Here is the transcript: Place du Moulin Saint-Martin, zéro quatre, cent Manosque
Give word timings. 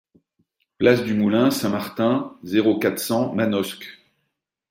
Place 0.79 1.03
du 1.03 1.13
Moulin 1.13 1.51
Saint-Martin, 1.51 2.35
zéro 2.41 2.79
quatre, 2.79 2.97
cent 2.97 3.35
Manosque 3.35 3.99